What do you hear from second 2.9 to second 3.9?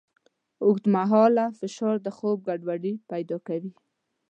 پیدا کوي.